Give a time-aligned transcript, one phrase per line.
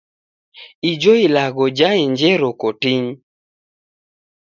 [0.91, 3.13] Ijo ilagho jaenjero kotinyi.